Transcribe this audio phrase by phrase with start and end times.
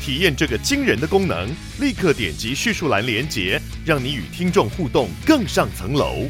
[0.00, 1.48] 体验这个惊人的功能，
[1.80, 6.28] 立刻点击叙述栏连接，让你与听众互动更上层楼。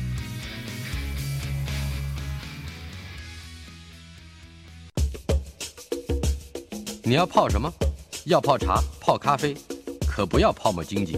[7.05, 7.73] 你要泡什么？
[8.25, 9.55] 要泡茶、泡咖啡，
[10.07, 11.15] 可不要泡沫经济；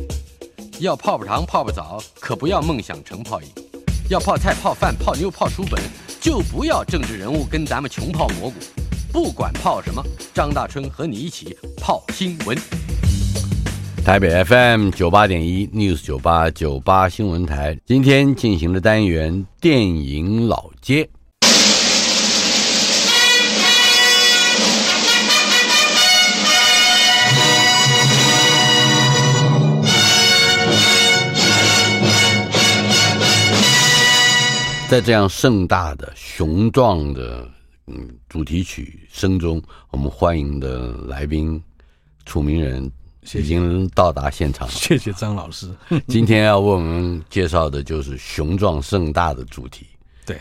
[0.79, 3.49] 要泡泡糖、泡泡澡，可不要梦想成泡影；
[4.09, 5.83] 要泡菜、泡饭、泡妞、泡书本，
[6.21, 8.57] 就不要政治人物跟咱们穷泡蘑菇。
[9.13, 10.01] 不管泡什么，
[10.33, 12.57] 张大春和你一起泡新闻。
[14.05, 21.09] 台北 FM 九八点一 News 九八九八新闻台，今天进行的单元电影老街。
[34.89, 37.49] 在这样盛大的、雄壮的
[37.93, 41.63] 嗯主题曲声中，我们欢迎的来宾
[42.25, 42.91] 楚名人
[43.35, 44.69] 已经到达现场。
[44.69, 45.75] 谢谢张老师。
[46.07, 49.87] 今天要为我们介绍的就是雄壮盛大的主题。
[50.25, 50.41] 对，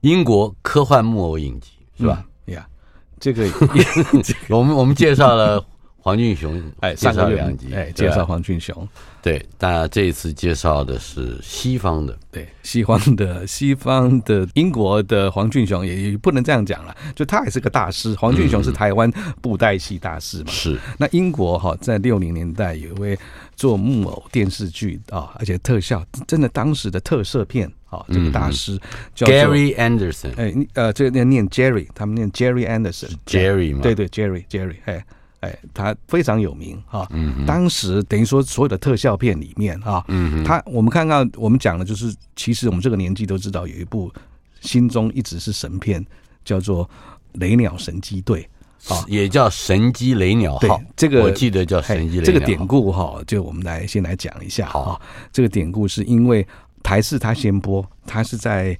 [0.00, 2.24] 英国科幻木偶影集是吧？
[2.46, 3.48] 呀、嗯，这个
[4.48, 5.64] 我们我们介绍了
[6.06, 8.88] 黄俊雄，哎，上个月两集，哎，介绍黄俊雄。
[9.20, 18.14] 对，大家这一次介绍的是西方的，对，西方的 西方的英国的黄俊雄也也不能这样讲了，就他也是个大师。
[18.14, 19.10] 黄俊雄是台湾
[19.42, 20.52] 布袋戏大师嘛？
[20.52, 20.78] 是。
[20.96, 23.18] 那英国哈，在六零年代有一位
[23.56, 28.78] 做木偶电视剧啊，而且特效真的当时的特色片啊，这个大师
[29.12, 33.80] 叫 Gary Anderson，哎，呃，这个念 Jerry，他们念 Jerry Anderson，Jerry 吗？
[33.82, 35.04] 对对，Jerry，Jerry，哎。
[35.46, 37.06] 哎，他非常有名哈。
[37.10, 44.12] 嗯，当时等于说所有的特效片里面哈，嗯，他我们看看我们讲的就是，其实我们这个年纪都知道有一部
[44.60, 46.04] 心中一直是神片，
[46.44, 46.84] 叫做
[47.34, 48.48] 《雷鸟神机队》
[48.94, 50.82] 啊，也叫神机雷鸟号。
[50.96, 52.24] 这个我记得叫神机雷鸟。
[52.24, 55.00] 这个典故哈，就我们来先来讲一下哈。
[55.32, 56.46] 这个典故是因为
[56.82, 58.78] 台视他先播，他是在。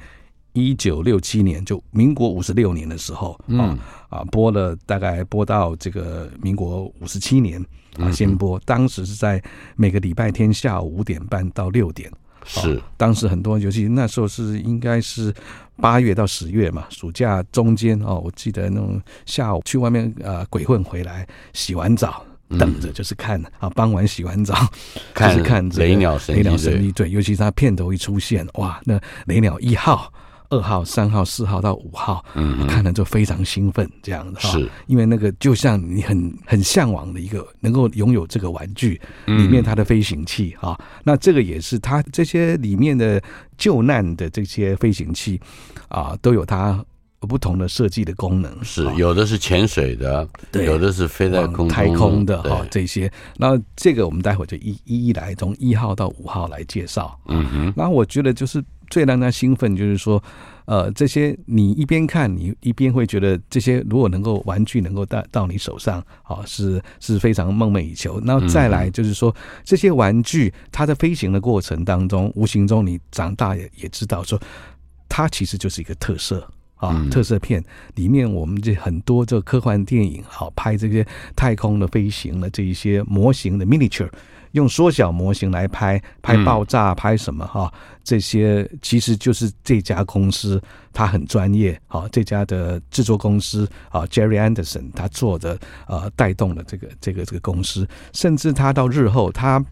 [0.57, 3.79] 一九六七年，就民国五十六年的时候，嗯
[4.09, 7.63] 啊，播了大概播到这个民国五十七年
[7.99, 8.59] 啊，先播。
[8.65, 9.43] 当时是在
[9.77, 12.11] 每个礼拜天下午五点半到六点，
[12.45, 15.35] 是当时很多，尤其那时候是应该是
[15.77, 22.25] 八月到十月嘛，暑假中间哦，我记得那种下午去外面啊鬼混回来，洗完澡
[22.59, 24.55] 等着就是看啊，傍晚洗完澡
[25.15, 30.11] 就是看这个雷鸟神机队，尤其是他片头一出现，哇，那雷鸟一号。
[30.51, 43.21] 二号、三号、四号到五号，嗯，看了就非常兴奋，这样的是，因为那个就像你很很向往的一个能够拥有这个玩具里面它的飞行器啊，那这个也是它这些里面的
[43.59, 45.41] 救难的这些飞行器
[45.89, 46.85] 啊，都有它
[47.21, 58.63] 不同的设计的功能，是有的是潜水的，对，有的是飞在空太空的哈，这些，那这个我们待会就一一一来从一号到五号来介绍，嗯哼，然后我觉得就是。
[58.89, 60.23] 最让他兴奋就是说，
[60.65, 68.21] 呃，这些你一边看，你一边会觉得这些如果能够玩具能够到到你手上，啊，是是非常梦寐以求。
[68.25, 74.41] 然后再来就是说，这些玩具它在飞行的过程当中，无形中你长大也也知道说，
[75.09, 77.65] 它其实就是一个特色啊，特色片
[77.95, 84.11] 里面我们这很多这科幻电影，好拍这些太空的飞行的这一些模型的 miniature。
[84.57, 87.71] 用缩小模型来拍拍爆炸，拍什么哈？
[88.03, 90.61] 这些其实就是这家公司，
[90.95, 92.09] 他很专业哈。
[92.11, 99.63] 这家的制作公司啊，Jerry Anderson 他做的呃，带动了这个这个这个公司，甚至他到日后，他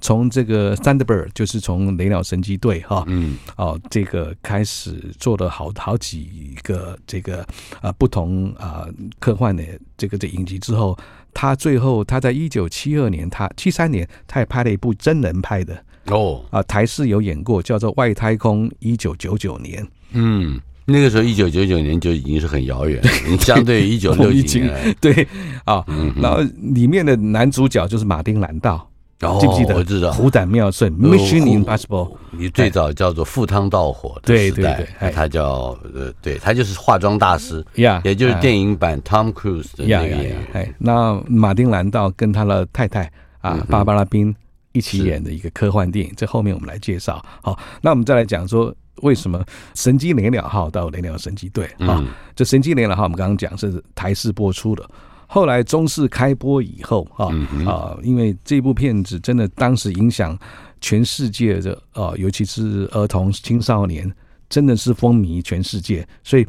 [0.00, 7.46] 从这个 Thunderbird 就是从雷鸟神机队哈，嗯，哦，这个开始做了好好几个这个
[7.80, 8.86] 啊不同啊
[9.18, 9.62] 科幻的
[9.96, 10.96] 这个这影集之后。
[11.34, 19.86] 他最后，他在一九七二年，他七三年，他也拍了一部真人拍的哦啊，台视有演过，叫做《外太空》，一九九九年。
[20.12, 23.00] 嗯，那个时候一九九九年就已经是很遥远，
[23.38, 25.28] 相对于一九六几年，对
[25.64, 25.84] 啊，
[26.16, 28.87] 然后里面的男主角就是马丁·兰道
[29.20, 29.74] 哦，记不记得？
[29.74, 40.36] 我知道，虎胆妙胜 Mission Impossible，你最早叫做赴汤蹈火的时代，他叫呃，对他就是化妆大师呀，也就是电影版 Tom Cruise 的那个演员。
[40.52, 43.10] 哎，那马丁兰道跟他的太太
[43.40, 44.32] 啊，芭芭拉宾
[44.70, 47.20] 一起演的一个科幻电影，这后面我们来介绍。
[47.42, 48.72] 好，那我们再来讲说
[49.02, 49.44] 为什么
[49.74, 52.04] 神机联鸟号到雷鸟神机队啊？
[52.36, 54.88] 这神机联鸟号我们刚刚讲是台视播出的。
[55.30, 57.26] 后来中视开播以后啊
[57.70, 60.36] 啊，因为这部片子真的当时影响
[60.80, 64.10] 全世界的啊，尤其是儿童青少年，
[64.48, 66.08] 真的是风靡全世界。
[66.24, 66.46] 所以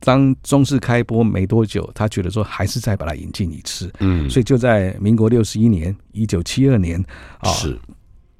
[0.00, 6.98] 当中视开播没多久，他觉得说还是再把它引进一次，嗯，所以就在民国六十一年，一九七二年
[7.40, 7.78] 啊，是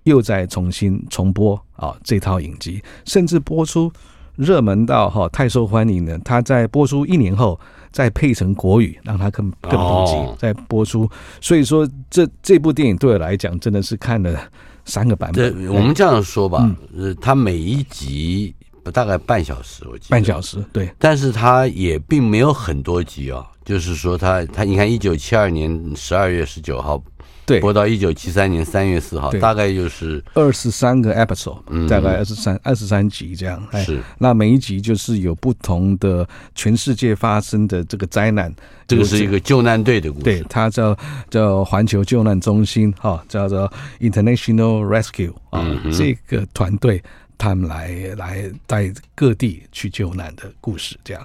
[0.05, 3.93] 又再重新重播啊这套影集，甚至播出
[4.37, 7.61] 热门到哈太受欢迎的，他在播出一年后。
[7.97, 11.11] 再配成国语，让它更更普及，再播出。
[11.41, 14.39] 所以说，这这部电影对我来讲，真的是看了
[14.85, 15.67] 三个版本。
[15.69, 18.55] 我们这样说吧，呃，它每一集
[18.93, 20.91] 大概半小时，我记得半小时，对。
[20.99, 27.03] 但是它也并没有很多集啊，就是说它，它它，你看，一九七二年十二月十九号。
[27.47, 33.65] 对，播到一九七三年三月四号，大概就是二十三个 episode，嗯，大概二十三二十三集这样。
[33.85, 38.53] 是，那每一集就是有不同的全世界发生的这个灾难，
[38.89, 40.25] 这个是一个救难队的故事。
[40.25, 40.99] 对，它叫
[41.31, 45.65] 叫环球救难中心，哈，叫做 International Rescue 啊，
[45.97, 47.01] 这个团队
[47.39, 50.99] 他们来来带各地去救难的故事。
[51.05, 51.25] 这样，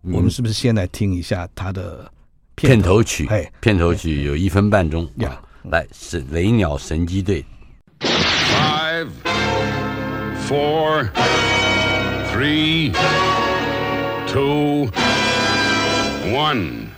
[0.00, 2.10] 我们是不是先来听一下它的
[2.54, 3.26] 片头曲？
[3.26, 5.38] 哎，片头曲有一分半钟呀。
[5.64, 7.44] 来，是雷鸟神机队。
[8.00, 9.08] Five,
[10.48, 11.10] four,
[12.32, 12.92] three,
[14.26, 14.88] two,
[16.32, 16.88] one.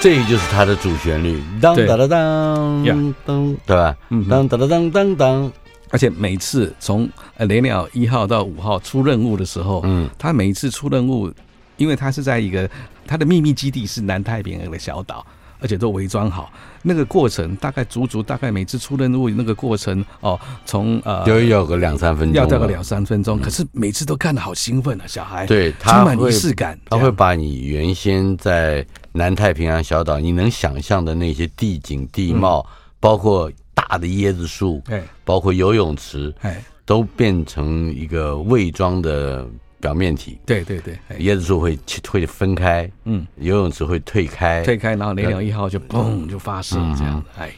[0.00, 3.94] 这就是它的主旋律，当当当当当，对吧？
[4.30, 5.52] 当当当当当当。
[5.90, 7.06] 而且每次从
[7.36, 11.30] 呃雷鸟一号到五号出任务的时候，嗯，他每一次出任务，
[11.76, 12.68] 因为他是在一个
[13.06, 15.26] 他的秘密基地是南太平洋的小岛。
[15.60, 16.52] 而且都伪装好，
[16.82, 23.38] 那个过程大概足足大概每次出任务那个过程哦，从呃要有个两三分钟，要到个两三分钟。
[23.38, 26.78] 可是每次都看得好兴奋啊，小孩对，充满仪式感。
[26.88, 32.66] 他会把你原先在南太平洋小岛你能想象的那些地景地貌，
[32.98, 39.46] 包括大的椰子树，哎，包括游泳池，哎，都变成一个伪装的。
[39.80, 41.78] 表面体，对对对，椰子树会
[42.08, 47.50] 会分开，嗯，游泳池会退开，退开，然后雷鸟一号就嘣就发射，这样，哎，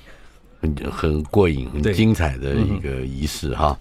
[0.61, 3.77] 很很过瘾，很精彩的一个仪式哈。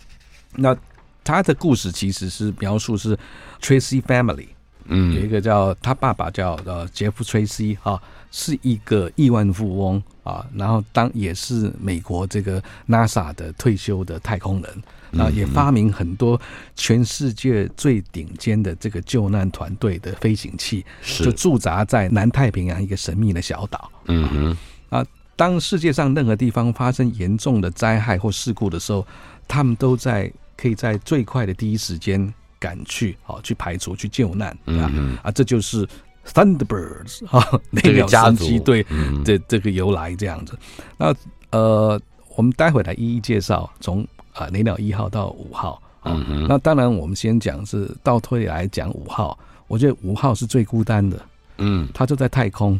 [0.55, 0.75] 那
[1.23, 3.17] 他的故事其实是描述是
[3.61, 4.47] Tracy Family，
[4.85, 14.83] 嗯，有一个叫他爸爸叫呃杰夫· Tracy 哈，是一个亿万富翁啊，然后当也是美国这个 NASA 的退休的太空人。
[15.19, 16.39] 啊，也发明很多
[16.73, 23.91] 全世界最顶尖的这个救难团队的飞行器，就驻扎在南太平洋一个神秘的小岛。
[24.05, 24.57] 嗯哼，
[24.89, 29.05] 啊，当世界上任何地方发生严重的灾害或事故的时候，
[29.49, 34.57] 他们都在可以在最快的第一时间赶去，好去排除、去救难。
[34.67, 35.85] 嗯啊，这就是
[36.25, 38.85] Thunderbirds 啊，那个家族对，
[39.25, 40.57] 这这个由来这样子。
[40.97, 41.13] 那
[41.51, 41.99] 呃，
[42.35, 44.07] 我们待会来一一介绍从。
[44.33, 49.37] 啊，雷鸟一号到五号，嗯嗯，那当然我们先讲是倒推来讲五号，
[49.67, 51.21] 我觉得五号是最孤单的，
[51.57, 52.79] 嗯，他就在太空，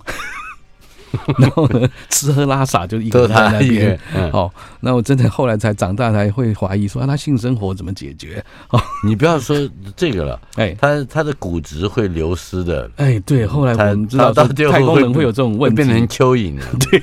[1.40, 4.00] 然后呢，吃喝拉撒就一个人在那边。
[4.32, 8.44] 哦，那我真的后来才长大才会怀疑说，啊，他性生活怎么解决？
[8.70, 9.58] 哦， 你不要说
[9.96, 12.90] 这个了，哎，他他的骨质会流失的。
[12.98, 16.66] 哎，对，后来我们知道到太空人会有这种问题，变成蚯蚓了。
[16.80, 17.00] 对，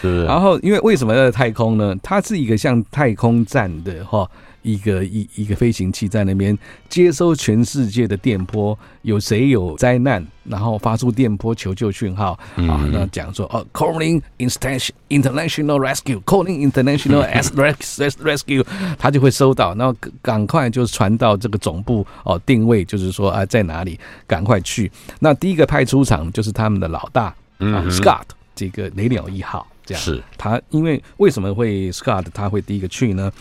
[0.00, 0.24] 是不是？
[0.24, 1.94] 然后，因为为什么要在太空呢？
[2.02, 4.28] 它是一个像太空站的哈。
[4.62, 6.56] 一个一一个飞行器在那边
[6.88, 17.24] 接收全世界的电波，有谁有灾难，然后发出电波求救讯号、嗯、啊，那讲说哦，calling international rescue，calling international
[18.22, 18.64] rescue，
[18.98, 24.90] 他就会收到，然后赶快就传到这个总部哦，定位就是说啊在哪里，赶快去。
[25.20, 28.24] 那第一个派出场就是他们的老大、嗯、啊，Scott
[28.54, 30.02] 这个雷鸟一号，这样。
[30.02, 30.22] 是。
[30.36, 33.32] 他，因为为什么会 Scott 他会第一个去呢？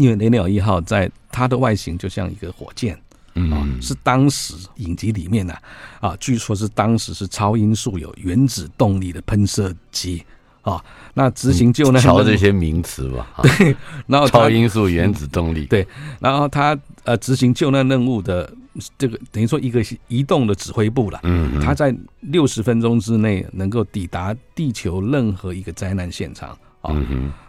[0.00, 2.98] 因为雷鸟一号在它的外形就像一个火箭，
[3.34, 5.54] 嗯，是当时影集里面呢，
[6.00, 10.24] 啊，据说是当时是超音速有原子动力的喷射机
[10.62, 13.76] 啊，那执行救难，瞧这些名词吧， 对，
[14.06, 15.86] 然后超音速原子动力，对，
[16.18, 18.50] 然后它呃执行救难任务的
[18.96, 26.56] 这个等于说一个移动的指挥部了，嗯，它在六十分钟之内能够抵达地球任何一个灾难现场。
[26.80, 26.94] 啊、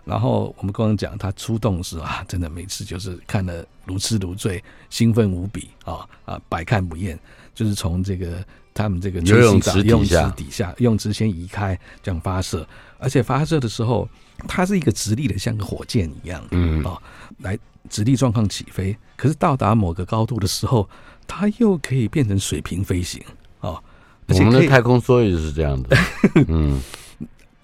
[0.04, 7.18] 然后我们刚刚讲他出动时 啊，真的每次就是看得如痴如醉，兴奋无比啊啊，百看不厌。
[7.54, 14.08] 就是从这个他们这个游泳池底下，底下游泳池先移开，这样发射，而且发射的时候，
[14.48, 16.98] 它是一个直立的，像个火箭一样，嗯啊，
[17.40, 17.58] 来
[17.90, 18.96] 直立状况起飞。
[19.18, 20.90] 可是到达某个高度的时候，
[21.28, 23.22] 它又可以变成水平飞行
[23.60, 23.82] 啊。
[24.28, 25.98] 我们的太空梭也是这样的，
[26.48, 26.82] 嗯。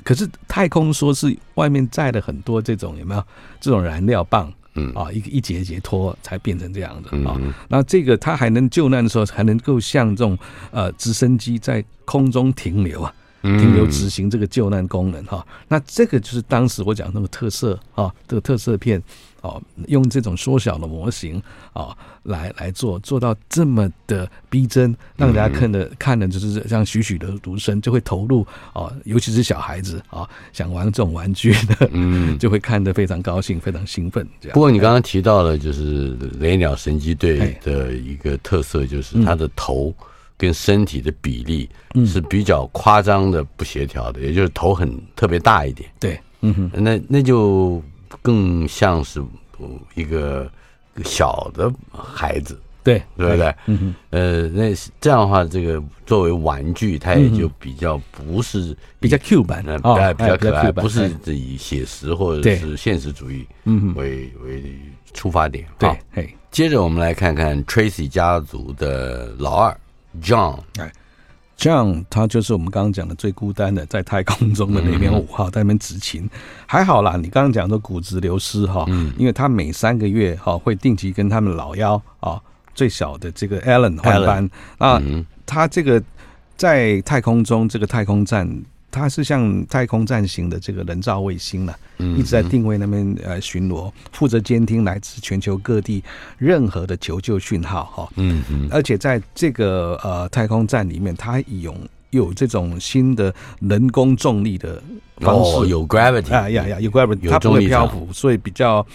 [0.07, 3.21] 可是太空说是外面载了很多这种有没有
[3.59, 4.49] 这种燃料棒？
[4.75, 7.37] 嗯啊，一个一节一节拖才变成这样的啊。
[7.67, 10.37] 那这个它还能救难的时候，还能够像这种
[10.71, 15.45] 呃直升机在空中停留啊，停留执行这个救难功能哈。
[15.67, 19.03] 那这个就是当时我讲那个特色啊，这个特色片。
[19.47, 34.27] 哦，用这种缩小的模型啊，来来做做到这么的逼真，让大家看的看的就是像栩栩的如生，就会投入哦，尤其是小孩子啊，想玩这种玩具的，嗯， 就会看得非常高兴，非常兴奋。
[34.41, 34.53] 这样。
[34.53, 39.93] 不过你刚刚提到了，就是雷鸟神机队的一个特色，就是它的头
[40.35, 41.69] 跟身体的比例
[42.05, 45.89] 是比较夸张的不协调的，也就是头很特别大一点。
[45.99, 47.81] 对，嗯哼，那那就。
[48.21, 49.23] 更像是
[49.95, 50.49] 一个
[51.03, 53.55] 小的孩子，对，对不对？
[53.65, 64.63] 嗯哼，呃，那这样的话，这个作为玩具，它也就比较不是比较 Q 版的，比较比较可爱，不是以写实或者是现实主义嗯为为
[65.13, 65.65] 出发点。
[65.77, 69.77] 对，接着我们来看看 Tracy 家族的老二
[70.21, 70.59] John。
[70.73, 70.89] 这
[71.69, 76.29] 样，他就是我们刚刚讲的最孤单的，在太空中的那边五号在那边执勤，
[76.65, 77.17] 还好啦。
[77.17, 78.85] 你刚刚讲的骨质流失哈，
[79.17, 82.39] 因为他每三个月哈会定期跟他们老幺啊
[82.75, 85.01] 最小的这个 Alan 换班啊，
[85.45, 86.01] 他这个
[86.55, 88.47] 在太空中这个太空站。
[88.97, 96.03] 它是像太空站型的这个人造卫星了，一直在定位那边呃巡逻，负责监听来自全球各地
[96.37, 98.09] 任何的求救讯号哈。
[98.15, 101.75] 嗯嗯，而且在这个呃太空站里面，它有
[102.09, 104.81] 有这种新的人工重力的
[105.17, 108.85] 方式，哦、有 gravity 啊呀呀，有 gravity，它不会漂浮，所以比较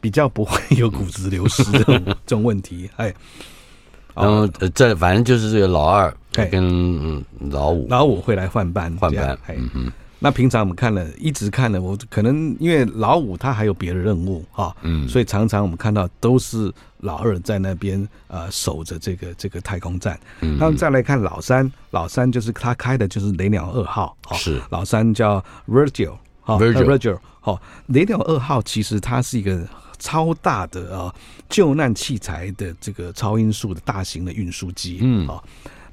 [0.00, 1.84] 比较不会有骨质流失的
[2.26, 2.90] 这种 问题。
[2.96, 3.14] 哎。
[4.16, 6.16] 然后这反正就是这个老二
[6.50, 9.38] 跟老五，老五会来换班换班。
[9.48, 20.18] 嗯嗯，那平常我们看了一直看了，我可能因为老五他还有别的任务哈，嗯，所以常常我们看到都是老二在那边呃守着这个这个太空站。
[20.40, 24.60] 嗯，那再来看老三，老三就是他开的就是雷鸟二号，是。
[24.70, 27.18] 老三叫 Virgil 哈，Virgil。
[27.40, 29.66] 好，雷鸟二号其实它是一个。
[29.96, 31.14] 超大的啊，
[31.48, 35.26] 救难器材的这个超音速的大型的运输机，嗯。
[35.26, 35.42] 啊，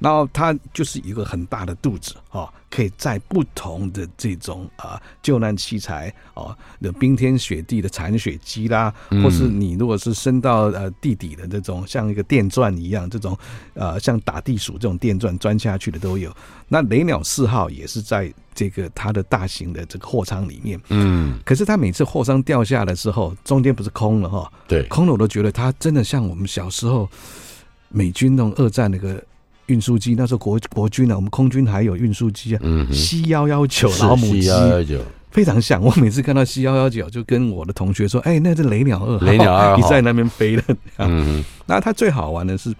[0.02, 8.92] 然后它就是一个很大的肚子啊，可以载不同的这种啊救难器材哦，的冰天雪地的铲雪机啦，
[9.22, 13.36] 或是你如果是伸到呃地底的这种像一个电钻一样，这种
[13.74, 16.34] 呃像打地鼠这种电钻钻下去的都有。
[16.68, 18.32] 那雷鸟四号也是在。
[18.54, 24.52] 这个它的大型的这个货舱里面，嗯，可是它每次货舱掉下来的时候，中间不是空了哈？
[24.68, 27.08] 对，空了我都觉得它真的像我们小时候
[27.88, 29.24] 美军那种二战那个
[29.66, 34.50] 运输机，那时候国国军呢、啊，我们空军还有运输机啊，嗯，C 幺幺九老母鸡，
[35.30, 35.80] 非常像。
[35.80, 40.62] 我每次看到 C 幺幺九，就跟我的同学说：“哎，那是雷鸟二号，雷鸟二号，你在那边飞的。”
[40.98, 42.74] 嗯，那它最好玩的是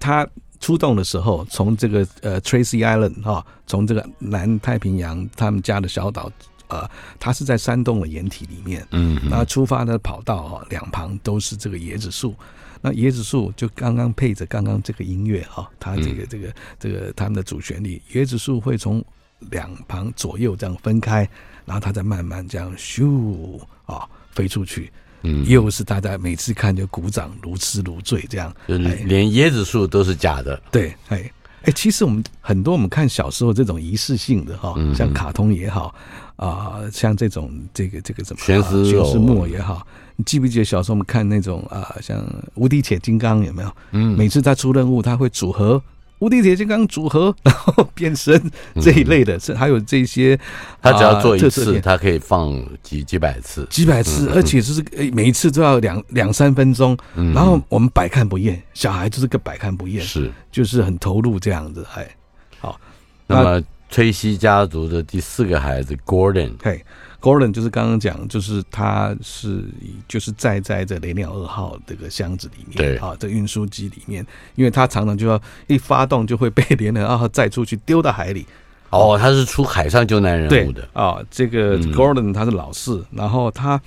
[0.00, 0.26] 它
[0.58, 6.32] 出动的时候，从这个呃 Tracy Island 哈、哦，从这个南太平洋他们家的小岛，
[6.68, 6.88] 呃，
[7.20, 12.34] 它是在山洞的掩体里面，嗯，那出发的跑道哈，两旁都是这个椰子树，
[12.80, 19.04] 那椰子树就刚刚配着刚刚这个音乐哈，它这个这个这个他们的主旋律，椰子树会从
[19.50, 21.28] 两旁左右这样分开，
[21.64, 24.90] 然后它再慢慢这样咻啊、哦、飞出去。
[25.22, 30.56] 嗯，又是大家每次看就鼓掌如痴如醉这样，连椰子树都是假的。
[30.70, 31.28] 对，哎
[31.68, 35.94] 哎，其实我们很多我们看小时候这种仪式性的哈，像卡通也好
[36.36, 43.70] 啊，像这种这个这个什么悬丝悬丝木偶也好，你记不记得小时候我们看那种啊，像无敌铁金刚有没有？
[43.90, 45.82] 嗯，每次他出任务他会组合。
[46.20, 50.38] 无敌铁金刚组合， 然后变身这一类的，是还有这些，
[50.82, 60.30] 他只要做一次，他可以放几几百次，几百次，而且就是每一次都要两两三分钟，然后我们百看不厌，小孩就是个百看不厌，是。
[60.50, 62.08] 就是很投入这样子，哎，
[62.58, 62.80] 好，
[63.26, 66.84] 那么崔西家族的第四个孩子 Gordon，嘿。
[67.20, 69.64] Gordon 就是刚刚讲，就是他是
[70.06, 78.46] 就是载在这雷鸟二号这个箱子里面，对啊，这运输机里面，因为他常常就要一发动就会被雷鸟二号载出去丢到海里。
[78.90, 81.18] 哦，他是出海上救难人物的啊。
[81.30, 83.80] 这个 Gordon 他是老四，嗯、然后他。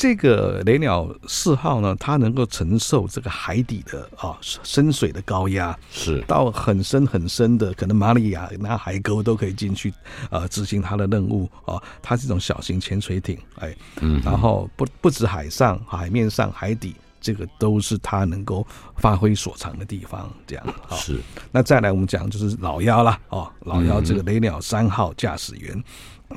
[0.00, 9.92] 这个雷鸟四号呢，它能够承受这个海底的啊深水的高压，是到很深很深的，可能马里亚纳海沟都可以进去
[10.30, 11.78] 啊执行它的任务啊。
[12.00, 18.66] 它是一种小型潜水艇，哎，嗯，然后不不止海上、海面上、海底，这个都是它能够
[18.96, 20.32] 发挥所长的地方。
[20.46, 21.20] 这样啊，是。
[21.52, 25.84] 那再来我们讲就是老幺了，哦，老幺这个雷鸟三号驾驶员，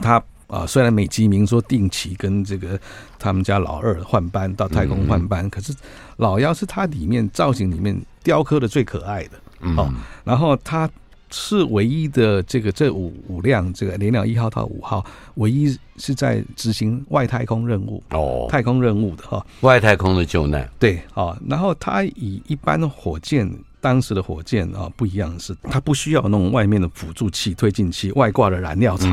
[0.01, 0.21] 他。
[0.53, 2.79] 啊，虽然美其名说定期跟这个
[3.17, 5.73] 他们家老二换班到太空换班，嗯、可是
[6.17, 9.31] 老幺是他里面造型里面雕刻的最可爱的
[9.75, 9.89] 哦。
[9.89, 10.87] 嗯、然后他
[11.31, 15.03] 是唯一的这个这五五辆这个连鸟一号到五号，
[15.35, 21.35] 唯一是在执行外太空任务哦，太空任务的哈，外太空的救难对啊。
[21.49, 23.51] 然后他以一般的火箭。
[23.83, 29.09] 当时的火箭啊，不一样是，它不需要那种外面的辅助器、推进器、外挂的燃料槽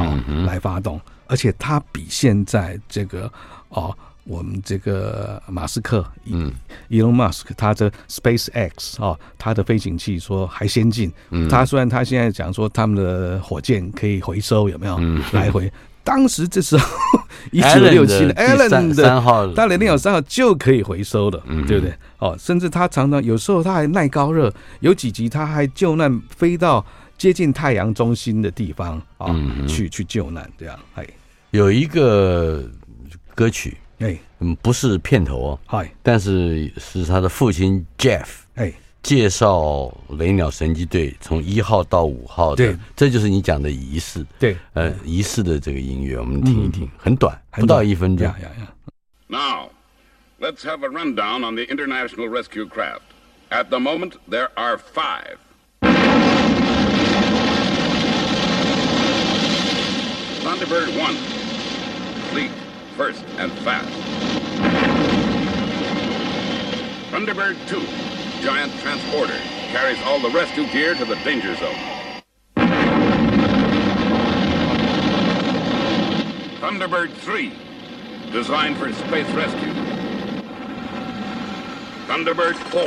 [0.46, 3.30] 来发动，而且它比现在这个
[3.68, 6.52] 哦，我们这个马斯克，嗯
[6.90, 11.12] ，Elon Musk，他的 SpaceX 哦，他的飞行器说还先进。
[11.30, 14.98] 嗯他虽然他现在讲说他们的火箭可以回收，有没有
[15.32, 15.72] 来回？
[16.02, 16.88] 当时这时候
[17.52, 21.94] 一九六七年，Allen 的三号，大雷鸟三号就可以回收了，嗯对不对？
[22.18, 26.84] 哦，甚至他常常有时候他还耐高热，有几集他还救难飞到
[27.18, 29.28] 接近太阳中心的地方啊，
[29.68, 30.78] 去去救难，这样。
[30.94, 31.06] 哎，
[31.50, 32.64] 有一个
[33.34, 38.72] 歌曲，哎，嗯，不是片头哦，嗨，但是是他的父亲 Jeff，哎。
[39.02, 44.22] 介绍雷鸟神机队从一号到五号的，对，这就是你讲的仪式。
[44.38, 48.30] 对，呃，仪式的这个音乐，我们听一听，很短，不到一分钟。
[49.28, 49.70] Now,
[50.38, 53.00] let's have a rundown on the international rescue craft.
[53.48, 55.38] At the moment, there are five.
[60.44, 61.16] Thunderbird One,
[62.30, 62.50] fleet,
[62.96, 63.88] first and fast.
[67.10, 67.84] Thunderbird Two.
[68.42, 69.36] giant transporter
[69.70, 71.76] carries all the rescue gear to the danger zone.
[76.60, 77.52] Thunderbird 3,
[78.32, 79.72] designed for space rescue.
[82.06, 82.82] Thunderbird 4,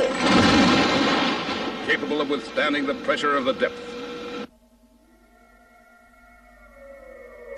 [1.86, 3.80] capable of withstanding the pressure of the depths.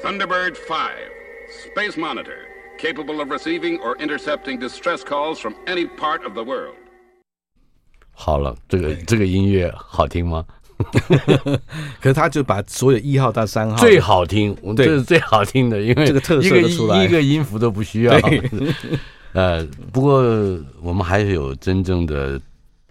[0.03, 1.11] Thunderbird 5,
[1.49, 2.47] space monitor,
[2.79, 6.75] capable of receiving or intercepting distress calls from any part of the world.
[8.13, 10.45] 好了，这个这个音乐好听吗？
[12.01, 18.15] 可是他就把所有一号到三号最好听，这是最好听的，因为这个特色出来，一个音符都不需要。
[19.33, 20.23] 呃，不过
[20.83, 22.41] 我们还是有真正的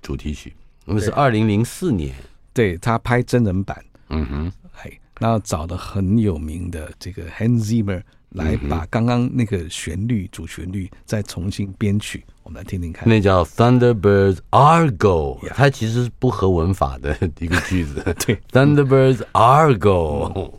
[0.02, 0.54] 主题曲，
[0.86, 2.14] 我们是二零零四年，
[2.54, 8.02] 对他拍真人版，嗯哼，嘿，然后找的很有名的这个 Hans Zimmer
[8.36, 12.24] 来把刚刚那个旋律主旋律再重新编曲。
[12.44, 18.04] 我们来听听看，那叫 Thunderbirds Argo，它其实是不合文法的一个句子。
[18.26, 20.52] 对，Thunderbirds Argo。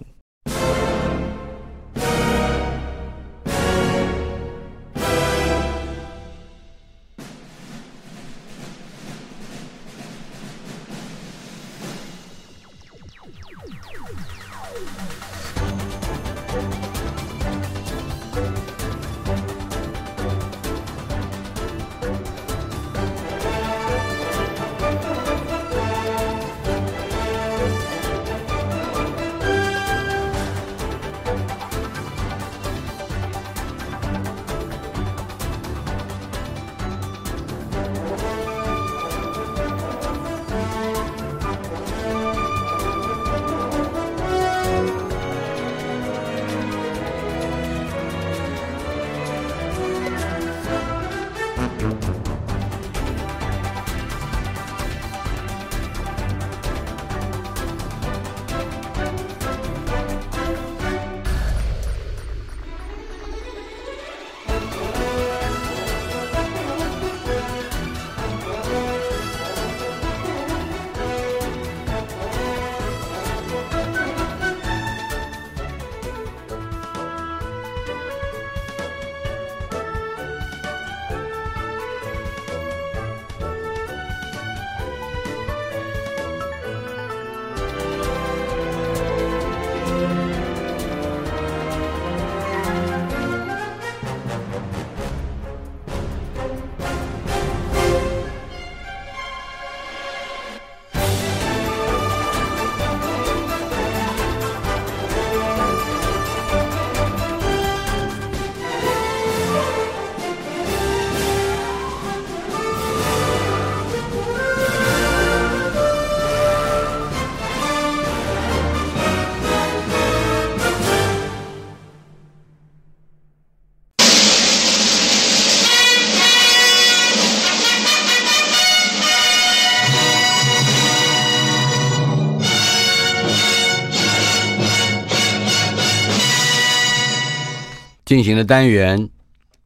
[138.16, 139.10] 进行的单元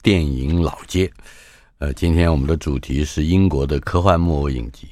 [0.03, 1.09] 电影老街，
[1.79, 4.89] 呃，今天我们的主题是英国的科幻木偶影集，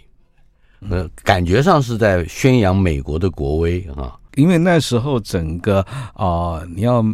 [0.89, 7.05] 呃，感觉上是在宣扬美国的国威啊，因为那时候整个啊、你要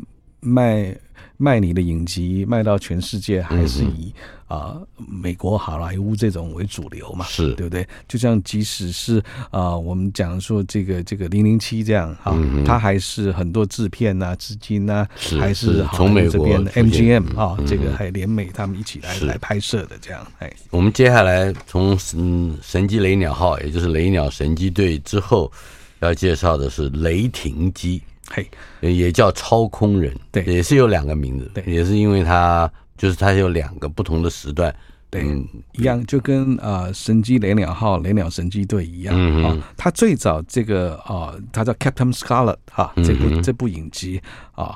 [0.40, 0.94] 卖。
[1.36, 4.12] 卖你的影集卖到全世界，还是以
[4.46, 7.24] 啊、嗯呃、美国好莱坞这种为主流嘛？
[7.26, 7.86] 是对不对？
[8.06, 9.18] 就像即使是
[9.50, 15.06] 啊、呃，我们讲说这个这个零零七这样哈，它、嗯、还是很多制片呐、资金呐，
[15.40, 20.24] 还是从美国这边的 MGM 啊，这个还联美他们一起来来拍摄的这样。
[20.38, 25.50] 哎，我们接下来从嗯神机雷鸟号，也就是雷鸟神机队之后，
[25.98, 28.00] 要介绍的是雷霆机。
[28.30, 28.48] 嘿，
[28.80, 34.74] 也叫超空人，对，也是有两个名字，对，也是因为它就是它有两个不同的时段，
[35.10, 39.62] 对，嗯、一样就跟啊、呃、神机雷鸟号、雷鸟神机队一样啊、嗯哦。
[39.76, 44.20] 它最早这个啊、呃，它叫 Captain Scarlet 哈、啊，这部、嗯、这部影集
[44.52, 44.74] 啊，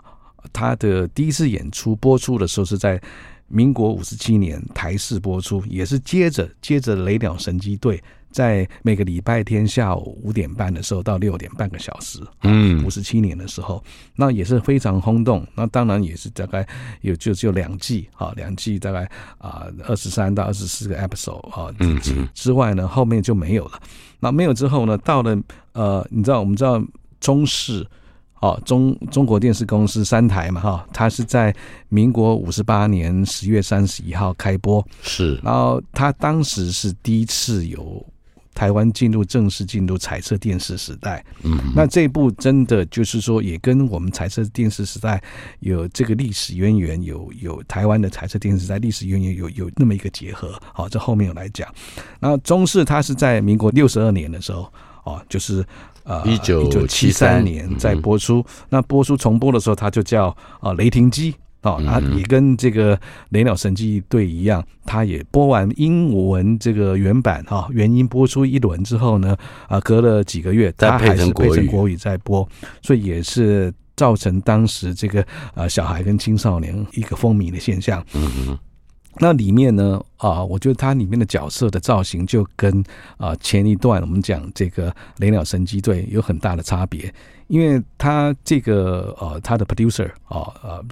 [0.52, 3.00] 它的第一次演出播出的时候是在
[3.46, 8.02] 民国五十七年台视播出，也是接着接着雷鸟神机队。
[8.30, 13.82] 在每个礼拜天下午五点半的时候到六点半个小时，嗯，五十七年的时候，
[14.14, 15.46] 那也是非常轰动。
[15.54, 16.66] 那当然也是大概
[17.00, 21.98] 有就就两季啊，两季大概啊二十三到二十四个 episode 啊，嗯，
[22.34, 23.80] 之外呢后面就没有了。
[24.20, 25.36] 那没有之后呢，到了
[25.72, 26.82] 呃，你知道我们知道
[27.20, 27.86] 中视
[28.40, 31.54] 哦，中中国电视公司三台嘛哈，它是在
[31.88, 38.06] 民国五十八年十月三十一号开播，是，然后它当时是第一次有。
[38.58, 45.22] 台湾进入正式进入彩色电视时代，嗯，那这一部真的就是说，也跟我们彩色电视时代
[45.60, 50.60] 有这个历史渊源，有有台湾的彩色电视时代历史渊源，有有那么一个结合。
[50.74, 51.72] 好，这后面有来讲。
[52.18, 54.72] 然后中视它是在民国六十二年的时候，
[55.04, 55.64] 哦，就是
[56.02, 58.44] 呃一九七三年在播出。
[58.68, 61.32] 那播出重播的时候，它就叫啊雷霆机。
[61.62, 62.98] 哦，那也跟这个
[63.30, 71.98] 雷鸟神机队一样，它也播完英文这个原版哈，原音播出一轮之后呢，啊，隔了几个月，它还是配成国语。
[71.98, 72.48] 在播，
[72.80, 78.00] 所以也是造成当时这个呃小孩跟青少年一个风靡的现象。
[78.14, 78.58] 嗯嗯，
[79.20, 82.82] 那里面呢啊，我觉得它里面的角色的造型就跟
[83.16, 87.12] 啊前一段我们讲这个雷鸟神机队有很大的差别，
[87.46, 90.84] 因为他这个呃，他的 producer 啊呃。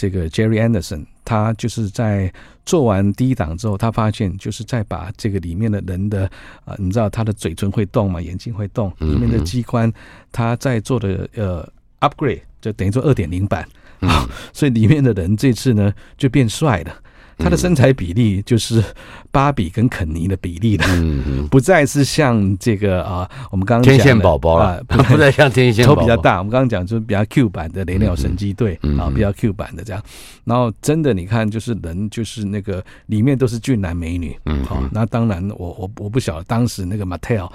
[0.00, 2.32] 这个 Jerry Anderson，他就是在
[2.64, 6.24] 做完第一档之后，他发现就是在把这个里面的人的
[6.64, 9.92] 啊、呃，你知道他的嘴唇会动嘛，眼睛会动，里面的机关，
[10.30, 16.94] 他在做的呃 upgrade，就等于说二点零版啊， 所以里面的人这次呢就变帅了。
[17.38, 18.82] 他的身材比例就是
[19.30, 20.84] 芭比跟肯尼的比例的，
[21.50, 26.38] 不再是像这个啊，我们刚刚天线宝宝了， 不再像天线宝宝，头比较大。
[26.38, 30.02] 我们刚刚讲就是比较 Q 版的雷鸟神机队啊，比较 Q 版的这样。
[30.44, 37.48] 然后真的你看，就是人就是那个里面都是俊男美女，嗯，好，那当然我我我不晓得当时那个 Mattel。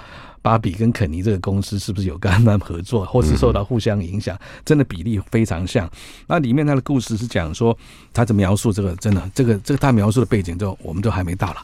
[0.44, 4.38] 芭比跟肯尼这个公司是不是有跟他们合作，或是受到互相影响？
[4.62, 5.90] 真的比例非常像。
[6.26, 7.74] 那里面他的故事是讲说，
[8.12, 8.94] 他怎么描述这个？
[8.96, 11.56] 真的，这个这个他描述的背景就，我们都还没到了。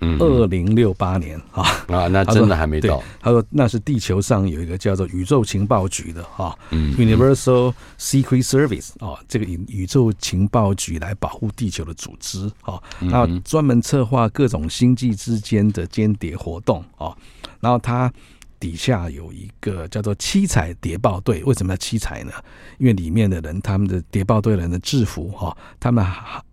[0.00, 3.00] 嗯，二零六八年啊啊， 那真的还没到。
[3.20, 17.14] 他说那是地球上有一个叫做宇宙情报局的哈，Universal Secret Service 啊，这个宇宇宙情报局来保护地球的组织啊，那专门策划各种星际之间的间谍活动啊。
[17.60, 18.12] 然后它
[18.58, 22.32] 底下有一个叫做七彩谍报队，为什么要七彩呢？
[22.78, 26.04] 因为里面的人，他们的谍报队人的制服哈，他们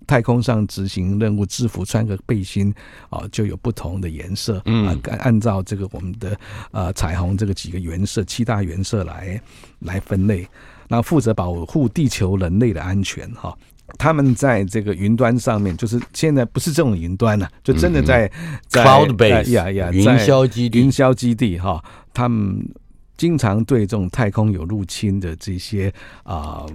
[0.05, 2.73] 太空上执行任务制服穿个背心
[3.09, 6.39] 啊，就有不同的颜色啊，按照这个我们的
[6.71, 9.41] 呃彩虹这个几个原色七大原色来
[9.79, 10.47] 来分类，
[10.87, 13.53] 那负责保护地球人类的安全哈。
[13.97, 18.30] 他们在这个云端上面，就是现在不是这种云端了，啊，就真的在
[18.67, 22.67] 在 Cloud base 呀呀，云霄基地，云霄基地哈，他们
[23.15, 25.91] 经常对这种太空有入侵的这些
[26.23, 26.65] 啊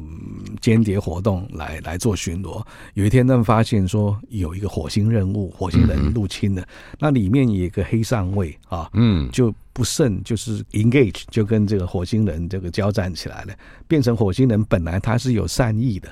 [0.61, 2.65] 间谍活动来来做巡逻。
[2.95, 6.67] 有一天，他们发现说有一个火星任务，火星人入侵了，
[6.99, 13.55] 那里面有一个黑上尉啊，嗯，就不慎就是 engage，就跟这个火星人这个交战起来了，
[13.87, 16.09] 变成火星人本来他是有善意的。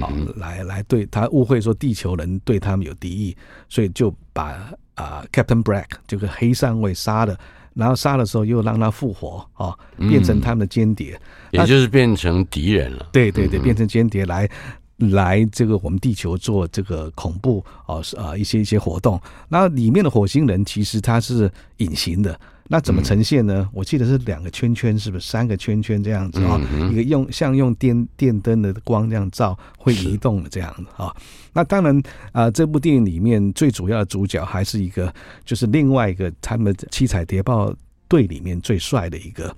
[0.00, 3.36] 好，来来对他误会说地球人对他们有敌意，
[3.68, 4.44] 所以就把
[4.94, 7.38] 啊、呃、Captain Black 这个黑上尉杀了，
[7.74, 11.18] 然后杀的时候又让他复活啊，变成他们的间谍，
[11.52, 13.08] 也就是变成敌人了。
[13.12, 14.48] 对对对，变成间谍来
[14.96, 19.20] 来这个我们地球做这个恐怖啊啊一些一些活动。
[19.48, 22.38] 那里面的火星人其实他是隐形的。
[22.68, 23.66] 那怎么呈现呢？
[23.66, 26.60] 嗯、我记得是两个圈圈，是不是三个圈圈这样子啊？
[26.90, 31.14] 一个用像用电电灯的光这样照会移动的这样子啊。
[31.54, 31.96] 那当然
[32.32, 35.12] 啊、呃，这部电影里面最主要的主角还是一个，
[35.44, 37.74] 就是另外一个他们七彩谍报
[38.08, 39.54] 队里面最帅的一个。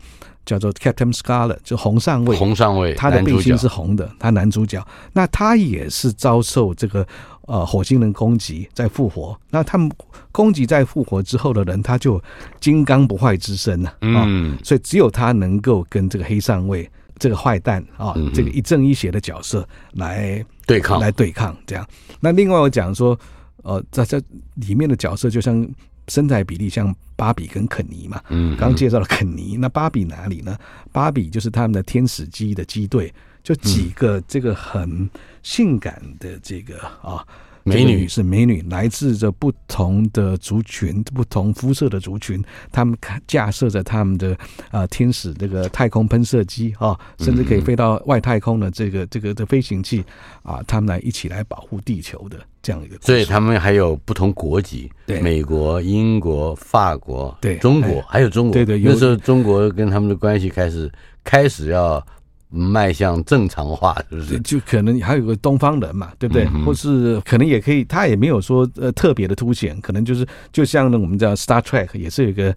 [0.46, 2.36] 叫做 Captain Scarlet，就红上尉。
[2.36, 4.84] 红上尉，他的背心是红的，他男主角。
[5.12, 7.06] 那他也是遭受这个
[7.42, 9.38] 呃火星人攻击，在复活。
[9.50, 9.88] 那他们
[10.32, 12.20] 攻击在复活之后的人，他就
[12.58, 14.24] 金刚不坏之身了啊。
[14.26, 21.86] 嗯，所以只有他能够跟这个黑上尉这个坏蛋啊，这个一正一邪的角色来对抗，来对抗这样。
[22.18, 23.16] 那另外我讲说，
[23.62, 24.20] 呃，在这
[24.54, 25.68] 里面的角色就像。
[26.10, 30.58] 身材比例像芭比跟肯尼嘛，嗯，刚介绍了肯尼，那芭比哪里呢？
[30.92, 35.08] 芭比就是他们的天使机的机队，就几个这个很
[35.42, 37.24] 性感的这个啊。
[37.70, 44.36] 美女是美女，来自着不同的族群、不同肤色的族群，他们架设着他们的
[44.70, 50.04] 啊天使这个太空喷射机啊，甚至可以飞到外太空的这个这个的飞行器
[50.42, 52.96] 啊，他们来一起来保护地球的这样一个。
[53.00, 60.90] 所以他们还有不同国籍，对，美国、英国、法国，对，中国还有中国，对对，那时候中国跟他们的关系开始
[61.24, 62.04] 开始要。
[62.50, 64.40] 迈向正常化，是不是？
[64.40, 66.44] 就可能还有个东方人嘛，对不对？
[66.52, 72.52] 嗯、或是可能也可以，他也没有说呃特别的凸显，可能就是就像呢，我们叫 Star Trek 也是有一个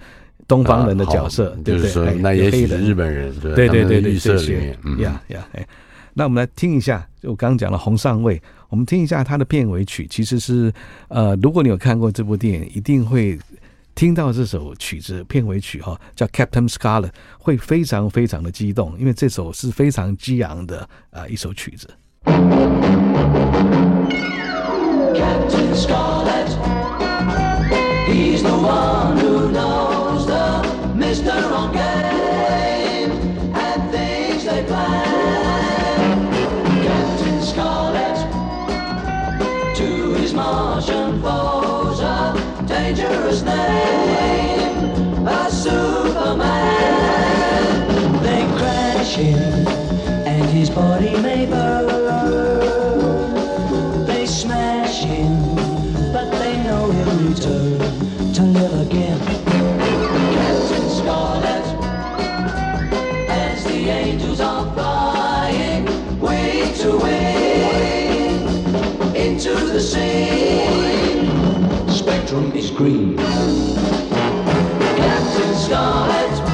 [0.48, 1.82] 东方人的角色，啊、对不对？
[1.82, 5.66] 就是说那也许是日本人，对对对对对，这些，呀呀，哎，
[6.16, 10.74] 那我们来听一下，就我刚刚讲了红上尉，我们听一下他的片尾曲，其实是
[11.08, 13.38] 呃，如果你有看过这部电影，一定会。
[13.96, 21.88] 听到这首曲子片尾曲哈，叫 Captain Scarlet，会非常非常的激动，因为这首是非常激昂的啊一首曲子。
[49.18, 51.86] And his body may burn.
[54.08, 55.56] They smash him,
[56.12, 57.80] but they know he'll return
[58.34, 59.20] to live again.
[59.20, 61.66] Captain Scarlet,
[63.30, 65.86] as the angels are flying
[66.20, 68.48] wing to wing
[69.16, 71.28] into the sea.
[71.88, 73.18] Spectrum is green.
[74.98, 76.53] Captain Scarlet.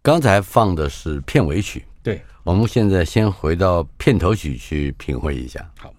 [0.03, 5.61] 刚才放的是片尾曲，对，我们现在先回到片头曲去品味一下。
[5.79, 5.91] 好。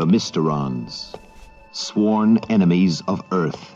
[0.00, 1.14] The Mysterons,
[1.72, 3.74] sworn enemies of Earth.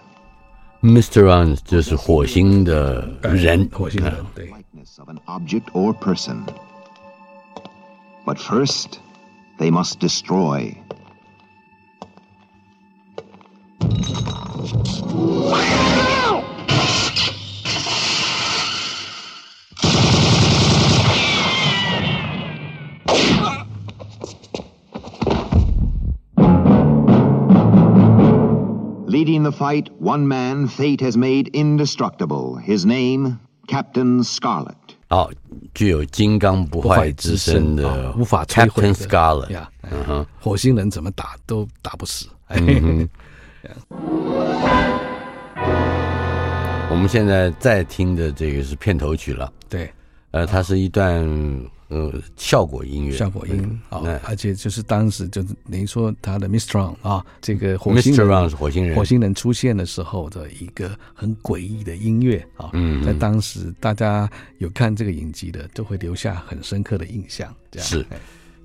[0.82, 4.50] Mysterons 就是火星的人，火星人，对。
[4.98, 6.44] Of an object or person.
[8.26, 8.98] But first,
[9.58, 10.76] they must destroy.
[29.25, 32.57] Leading the fight, one man fate has made indestructible.
[32.57, 34.75] His name, Captain Scarlet.
[35.09, 35.31] 哦，
[35.73, 42.27] 具有金刚不坏之身的，哦、无法摧毁的 Captain Scarlet 呀，嗯哼，火星人怎么打都打不死。
[42.49, 43.09] 嗯、
[46.91, 49.91] 我们现在在听的这个是片头曲了，对，
[50.29, 51.27] 呃，它是一段。
[51.87, 67.53] 呃，效果音乐，效果音啊，嗯哦、而且就是当时就是等于说他的 Mysteron 啊，这个火星人火星人，火星人出现的时候的一个很诡异的音乐啊，嗯，在当时大家有看这个影集的，都会留下很深刻的印象。
[67.69, 67.87] 这样。
[67.87, 68.03] 是，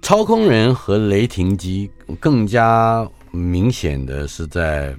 [0.00, 4.96] 超空人和雷霆机更加明显的是在，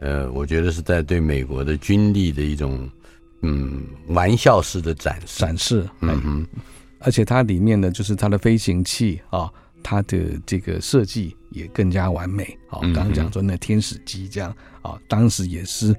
[0.00, 2.88] 呃，我觉得是在对美国的军力的一种
[3.42, 6.46] 嗯玩笑式的展示，展示，嗯哼。
[7.00, 9.50] 而且它里面呢，就是它的飞行器啊，
[9.82, 12.56] 它的这个设计也更加完美。
[12.68, 15.94] 好，刚刚讲说那天使机这样啊，当时也是。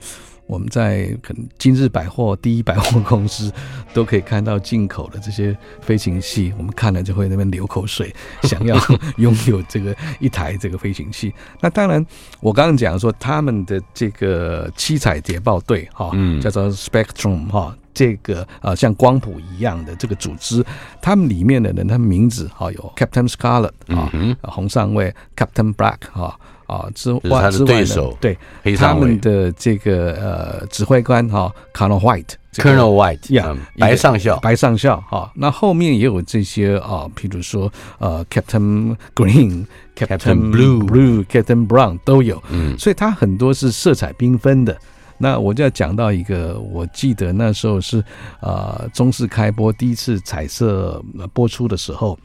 [0.48, 3.50] 我们在可能今日百货、第一百货公司
[3.94, 8.78] 都可以看到进口的这些飞行器，我们看了就会那边流口水， 想要
[9.16, 11.34] 拥有这个一台这个飞行器。
[11.62, 12.06] 那当然，
[12.42, 20.64] 我刚刚讲说他们的这个七彩谍报队哈，嗯，叫做 Spectrum 哈，这个呃像光谱一样的这个组织，
[21.02, 24.12] 他们里面的人，他们名字哈有 Captain Scarlet 啊，
[24.44, 26.38] 红上尉 Captain Black 哈。
[26.68, 28.38] 啊，之外之外的对，
[28.78, 35.30] 他们的这个呃指挥官哈，Colonel White，Colonel White，呀，白上校，白上校哈。
[35.36, 42.42] 那后面也有这些啊，譬如说呃，Captain Green，Captain Blue，Blue，Captain Brown 都有。
[42.50, 44.78] 嗯，所以它很多是色彩缤纷的。
[45.22, 48.04] 那我就要讲到一个，我记得那时候是
[48.42, 51.02] 呃中视开播第一次彩色
[51.34, 52.18] 播出的时候。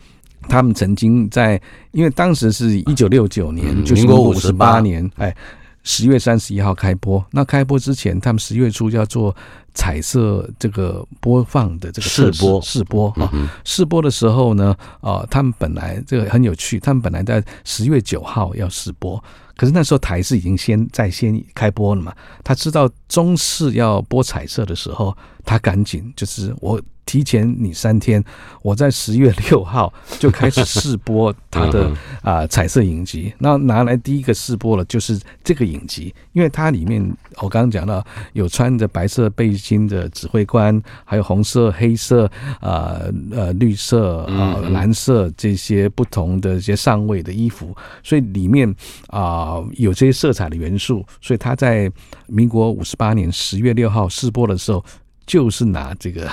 [0.49, 5.35] 他们曾经在，因为当时是一九六九年，就是民国五十八年，哎，
[5.83, 7.25] 十月三十一号开播。
[7.33, 9.35] 那开播之前，他们十月初就要做
[9.75, 13.33] 彩色这个播放的这个试播试播啊。
[13.65, 19.21] 试播的时候呢，啊，他们本来这个很有趣，他们本来在十月九号要试播，
[19.57, 22.15] 可是那时候台视已经先在先开播了嘛。
[22.45, 26.81] 他知道中视要播彩色的时候，他赶紧就是我。
[27.07, 28.23] 提前你三天，
[28.63, 31.91] 我在十月六号就开始试播它的
[32.21, 33.33] 啊彩色影集。
[33.39, 37.01] 那拿来第一个试播了，就是这个影集，因为它里面
[37.37, 42.27] 我刚刚讲到有穿着白色背心的指挥官，还有红色、黑色
[42.61, 48.75] 啊呃绿色啊蓝色这些不同的一些上位的衣服，所以里面
[49.07, 51.07] 啊有这些色彩的元素。
[51.21, 51.89] 所以他在
[52.27, 54.85] 民国五十八年十月六号试播的时候，
[55.25, 56.29] 就是拿这个。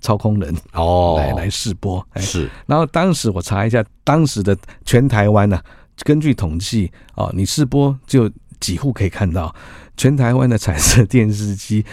[0.00, 2.48] 操控人哦，来来试播是。
[2.66, 5.64] 然后当时我查一下，当时的全台湾呢、啊，
[6.04, 8.30] 根据统计哦，你试播就
[8.60, 9.54] 几乎可以看到
[9.96, 11.84] 全台湾的彩色电视机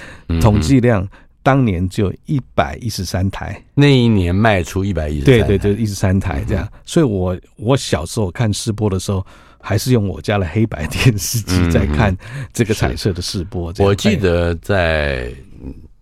[0.42, 1.08] 统计量，
[1.42, 3.60] 当年就一百一十三台。
[3.74, 6.68] 那一年卖出一百一十对对对，一十三台这样。
[6.86, 9.26] 所以我我小时候看试播的时候，
[9.60, 12.16] 还是用我家的黑白电视机在看
[12.54, 13.74] 这个彩色的试播。
[13.80, 15.34] 我记得在。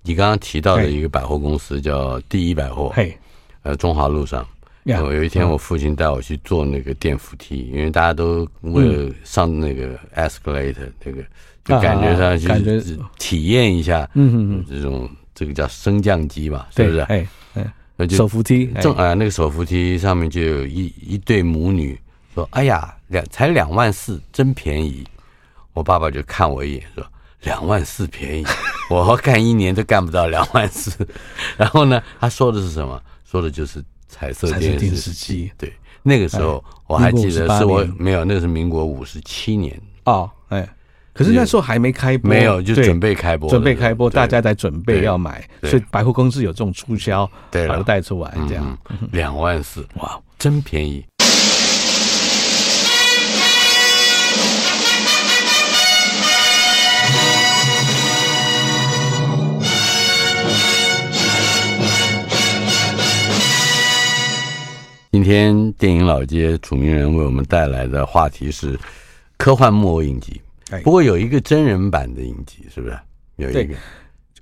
[0.04, 3.18] 你刚刚提到的一个百货公司叫第一百货，嘿，
[3.62, 4.46] 呃，中华路上。
[4.84, 11.24] 有有一天，我父亲带我去坐那个电扶梯，因为大家都为了上那个 escalator，那个
[11.64, 17.00] 就感觉上去体验一下，嗯嗯，这种这个叫升降机嘛，是不是？
[17.00, 21.98] 哎哎，那就手扶梯，正啊，那个手扶梯上面就有一一对母女
[22.34, 25.08] 说：“哎呀，两才两万四，真便宜。”
[25.72, 27.06] 我爸爸就看我一眼说。
[27.44, 28.46] 两万四便宜，
[28.94, 31.08] 我干一年都干不到两万四。
[31.58, 33.02] 然后呢，他说的是什么？
[33.30, 35.52] 说的就是彩色电视机。
[35.58, 40.30] 对，那个时候我还记得是我没有，那个是民国五十七年哦。
[40.50, 40.68] 哎，
[41.14, 48.78] 可是那时候还没开播，没有，就准备开播，准备开播，大家在准备要买，所以百货公司有这种促销，把它带出来，这样
[49.12, 51.04] 两万四，哇，真便宜。
[65.14, 68.76] 今天电影老街楚名人为我们带来的话题是
[69.38, 70.42] 科幻木偶影集，
[70.84, 72.98] 不过有一个真人版的影集，是不是？
[73.36, 73.76] 有一个。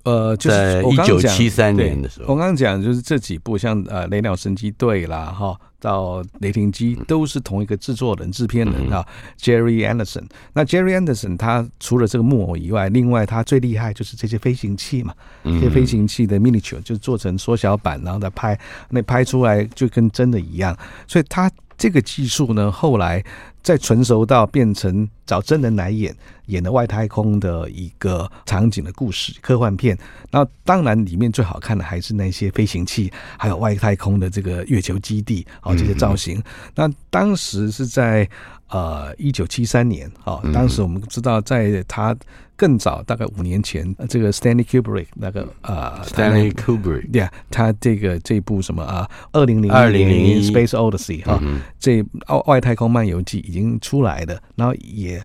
[0.03, 9.05] 呃，就是在一九七三年的时候，我刚刚讲就是这几部，像呃《雷鸟神机队》啦，哈，到《雷霆机》都是同一个制作人、制片人啊
[9.39, 10.23] ，Jerry Anderson。
[10.53, 20.75] 那 Jerry Anderson 他除了这个木偶以外，另外他最厉害就是这些飞行器嘛，这些飞行器的 miniature 就做成缩小版，然后再拍，那拍出来就跟真的一样。
[21.07, 23.23] 所以他这个技术呢，后来。
[23.63, 26.11] 再纯熟到变成找真人来演，
[26.51, 29.97] 演的外太空的一个场景的故事，科幻片。
[30.29, 36.41] 那当然里面最好看的还是那些飞行器，还有外太空的这个月球基地哦，这些造型。
[36.75, 38.29] 那当时是在
[38.67, 42.15] 呃一九七三年哦，当时我们知道在他。
[42.57, 51.41] 更早，大概五年前，这个 Stanley Kubrick 那个啊，Stanley Kubrick，对啊，他这个这部什么啊，二零零二零零 Space Odyssey 哈，
[51.79, 55.19] 这外外太空漫游记已经出来的，然后也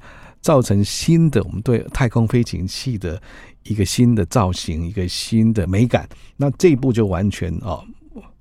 [0.47, 3.21] 造成新的我们对太空飞行器的
[3.65, 6.09] 一个新的造型，一个新的美感。
[6.37, 7.85] 那这一部就完全哦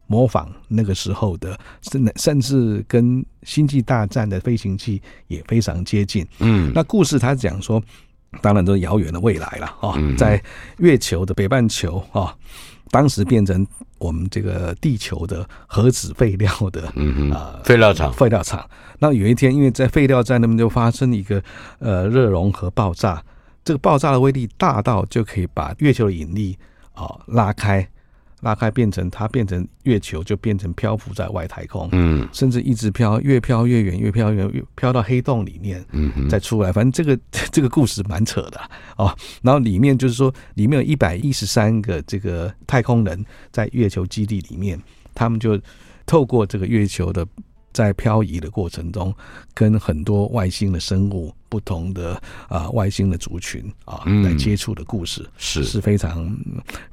[0.06, 6.24] 模仿那个时候的，甚甚至跟星际大战的飞行器也非常接近。
[6.38, 7.82] 嗯，那故事他讲说。
[8.42, 10.44] 当然都是遥远的未来了啊，在
[10.80, 12.36] 月球的北半球啊，
[12.92, 13.66] 当时变成
[13.98, 18.70] 我们这个地球的核子废料的嗯啊废料厂，废料厂。
[19.00, 21.42] 那有一天，因为在废料站那边就发生一个
[21.80, 23.24] 呃热融合爆炸，
[23.64, 26.58] 这个爆炸的威力大到就可以把月球的引力
[26.94, 27.88] 啊拉开。
[28.46, 36.72] 拉开变成它变成月球就变成漂浮在外太空，嗯，甚至一直飘，越飘越远，越飘越远，飘到黑洞里面，嗯，再出来。
[36.72, 37.20] 反正这个
[37.52, 38.62] 这个故事蛮扯的
[38.98, 39.12] 哦。
[39.42, 44.80] 然后里面就是说，里面有一百一十三个这个太空人在月球基地里面，
[45.16, 45.60] 他们就
[46.06, 47.26] 透过这个月球的。
[47.76, 49.14] 在漂移的过程中，
[49.54, 52.14] 跟很多外星的生物、不同的
[52.48, 56.34] 啊、呃、外星的族群啊、嗯、来接触的故事，是是非常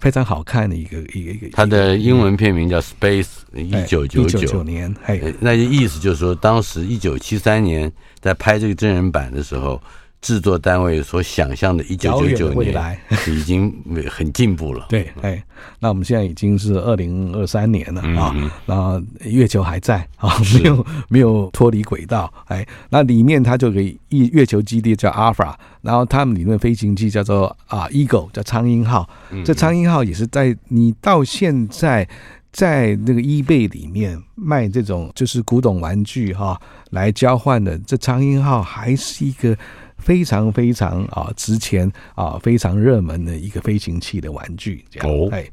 [0.00, 1.48] 非常好看的一个一个一个。
[1.52, 9.80] 它的英文片名叫《Space 一九九九年》，嘿，那就意思就是说，当时一九七三年在拍这个真人版的时候。
[10.22, 12.98] 制作单位所想象的一九九九年
[13.28, 13.74] 已经
[14.08, 14.86] 很进步了。
[14.88, 15.42] 对，哎，
[15.80, 18.32] 那我们现在已经是二零二三年了啊，
[18.64, 22.32] 然后月球还在啊，没有没有脱离轨道。
[22.46, 29.10] 哎，那里面它就给一月球基地叫 Alpha，然后他们里面飞行器叫做啊 Eagle，叫苍鹰号。
[29.44, 32.08] 这苍鹰号也是在你到现在
[32.52, 36.60] 在那个 eBay 里面卖这种就是古董玩具哈
[36.90, 39.58] 来交换的，这苍鹰号还是一个。
[40.02, 45.48] 非常非常啊值钱啊非常热门的一个飞行器的玩具，这样哦，哎，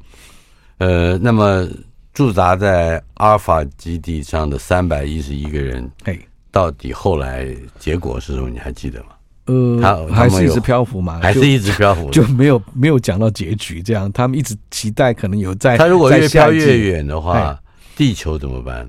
[0.78, 1.66] 呃，那么
[2.12, 6.18] 驻扎在阿尔法基地上的三百一十一个人，哎，
[6.50, 7.46] 到底后来
[7.78, 8.50] 结果是什么？
[8.50, 9.10] 你还记得吗？
[9.46, 13.82] 呃，他还是一直漂浮嘛，还是一直漂浮，就没有没有讲到结局。
[13.82, 15.78] 这样，他们一直期待可能有在。
[15.78, 17.58] 他如果越飘越远的话，
[17.96, 18.88] 地球怎么办？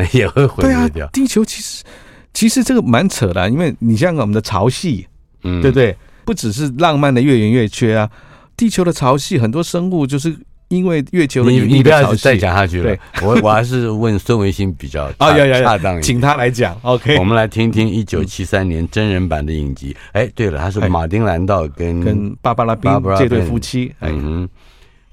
[0.12, 1.06] 也会毁灭掉。
[1.08, 1.84] 地球其实。
[2.32, 5.04] 其实这个蛮扯的，因为你像我们的潮汐，
[5.42, 5.96] 嗯，对不对？
[6.24, 8.08] 不只是浪漫的月圆月缺啊，
[8.56, 10.34] 地球的潮汐，很多生物就是
[10.68, 12.22] 因为月球的引力的潮汐。
[12.22, 16.78] 再讲下去了，我我还是问孙维新比较 啊，要要恰当，请他来讲。
[16.82, 19.96] OK，我们来听听一九七三年真人版的影集。
[20.12, 23.92] 哎，对了，他是马丁兰道跟跟芭芭拉宾这对夫妻。
[24.00, 24.48] 嗯哼，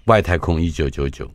[0.05, 1.27] 外太空一九九九。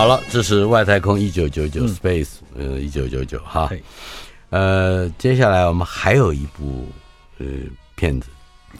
[0.00, 3.70] 好了，这是外太空一九九九 Space，呃，一九九九哈，
[4.48, 6.88] 呃，接下来我们还有一部
[7.36, 7.46] 呃
[7.96, 8.28] 片子，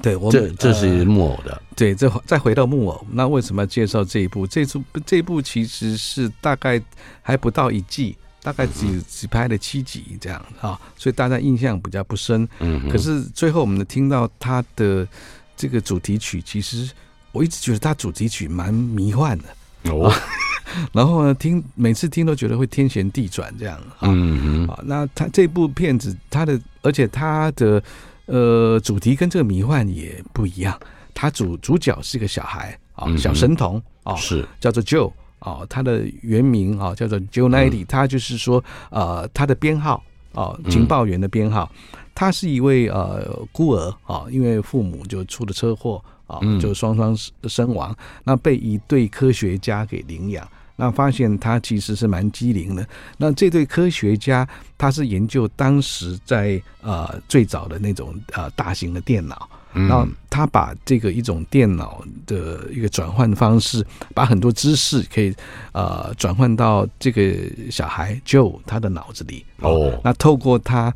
[0.00, 4.46] 对，我们这这是木偶的，对，这再回到木偶，那为什么要介绍这一部？
[4.46, 6.80] 这出这一部其实是大概
[7.20, 12.48] 还不到一季，大概只只拍了七集这样啊，所以大家印象比较不深。
[12.60, 15.06] 嗯，可是最后我们听到它的
[15.54, 16.90] 这个主题曲，其实
[17.30, 19.44] 我一直觉得它主题曲蛮迷幻的。
[19.92, 20.10] 哦，
[20.92, 23.80] 然后呢，听每次听都觉得会天旋地转这样。
[24.00, 24.68] 嗯嗯。
[24.68, 27.82] 啊，那他这部片子，他的而且他的
[28.26, 30.78] 呃主题跟这个迷幻也不一样。
[31.14, 40.02] 他主主角是一个小孩啊，小神童啊，是叫做 Joe 啊，他的原名啊叫做 Joe Nighty，他就是说呃他的编号
[40.32, 41.70] 啊情报员的编号，
[42.14, 46.02] 他是一位呃孤儿啊，因为父母就出了车祸。
[46.30, 47.12] 啊，就双双
[47.48, 47.92] 身亡，
[48.22, 50.48] 那被一对科学家给领养，
[50.80, 52.84] 那发现他其实是蛮机灵的。
[53.18, 65.32] 那这对科学家，他是研究当时在呃最早的那种呃大型的电脑然后他把这个一种电脑的一个转换方式，把很多知识可以
[65.72, 67.34] 呃转换到这个
[67.70, 70.00] 小孩 Joe 他的脑子里哦。
[70.02, 70.92] 那透过他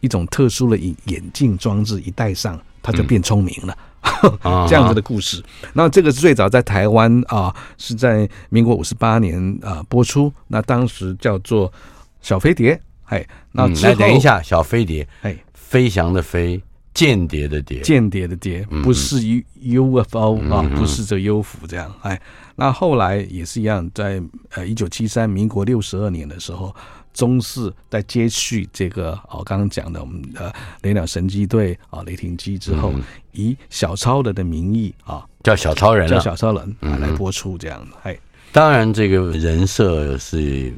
[0.00, 3.72] 一种特殊的眼眼镜装置一戴上，他就变聪明了。
[3.72, 3.78] 嗯、
[4.68, 5.42] 这样子的故事。
[5.72, 10.32] 那这个是最早在台湾啊，是在民国五十八年啊播出。
[10.48, 11.72] 那当时叫做
[12.20, 12.80] 小飞碟。
[13.06, 16.60] 哎，那来、嗯、等一下，小飞碟，哎，飞翔的飞，
[16.94, 19.20] 间谍的谍，间谍的谍，不是
[19.60, 21.94] U UFO 啊，不是这 U F O 这样。
[22.00, 22.18] 哎，
[22.56, 24.22] 那后来也是一样，在
[24.54, 26.74] 呃一九七三，民国六十二年的时候，
[27.14, 32.92] 中视在接续这个哦刚刚讲的我们的雷鸟神机队啊雷霆机之后，
[33.32, 37.96] 以小超人的名义啊，叫小超人，叫小超人啊来播出这样的。
[38.02, 38.18] 哎，
[38.52, 40.70] 当然这个人设是。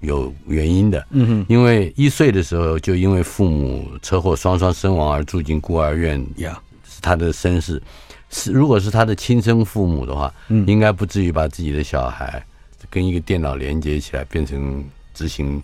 [0.00, 7.82] 有原因的，嗯哼，因为一岁的时候就因为父母车祸双双身亡而住进孤儿院，呀，是他的身世。
[8.28, 12.44] 是如果是他的亲生父母的话，嗯，应该不至于把自己的小孩
[12.90, 14.84] 跟一个电脑连接起来，变成
[15.14, 15.62] 执行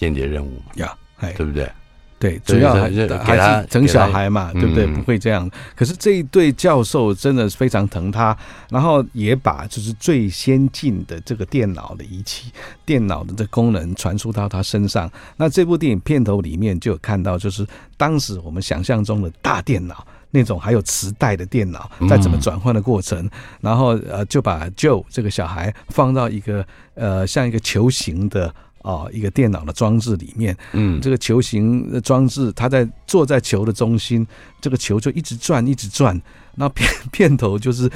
[0.00, 0.96] 间谍任务呀，
[1.36, 1.70] 对不对？
[2.18, 4.86] 对，主要还是还是整小孩嘛，对不对？
[4.86, 5.50] 不会这样。
[5.74, 8.36] 可是这一对教授真的是非常疼他，
[8.70, 12.50] 然后也把就是最先进的这个电脑的仪器、
[12.84, 15.10] 电脑的这功能传输到他身上。
[15.36, 23.28] 那这部电影片头里面就有看到，就是当时我们想象中的大电脑那种，还有磁带的电脑在怎么转换的过程。
[23.62, 28.54] 然后呃，就把 Joe 这个小孩放到一个呃像一个球形的。
[28.82, 34.26] 哦，一个电脑的装置里面，嗯，这个球形的装置，他在坐在球的中心，
[34.60, 36.20] 这个球就一直转，一直转。
[36.54, 37.90] 那片 片头就是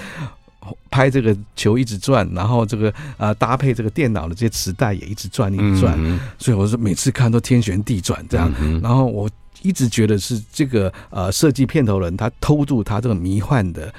[0.90, 5.94] 拍这个球一直转，然后这个啊、呃、搭配这个电脑的这些磁带也一直转，一直转。
[5.98, 8.52] 嗯、所以我说每次看都天旋地转这样。
[8.60, 9.28] 嗯、然后我
[9.62, 13.92] 一直觉得是这个呃设计片头人他偷渡他这个迷幻的。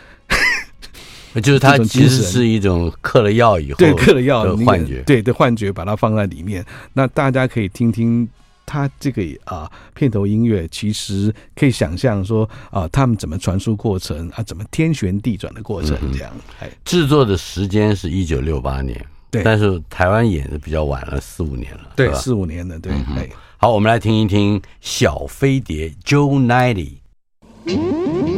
[1.41, 6.65] 就是它其实是一种嗑了药以后对嗑了药的幻觉，对的幻觉，把它放在里面。
[6.93, 8.27] 那大家可以听听
[8.65, 16.31] 他这个啊片头音乐，其实可以想象说啊，他们怎么传输过程啊，怎么天旋地转的过程这样。
[16.59, 22.91] 哎，制作的时间是一九六八年，对，但是台湾演的比较晚了，四五年了，对，四五年了，对。
[22.91, 28.34] 哎，好，我们来听一听小飞碟 Joe Nighty。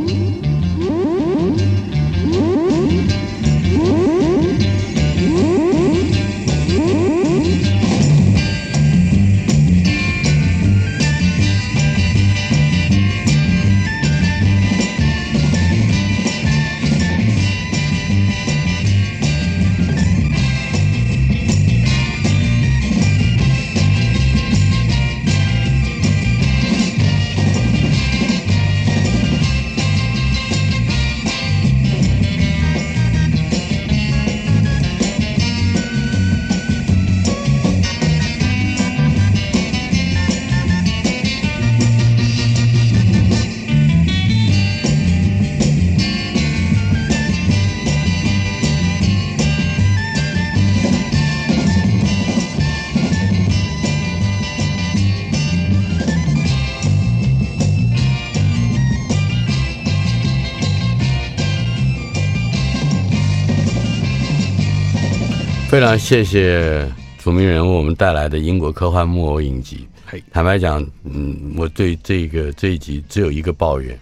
[65.78, 69.88] 非常谢谢署名人为我们带来的英国科幻木偶影集。
[70.32, 73.96] 坦白讲，嗯，我对这个这一集只有一个抱怨，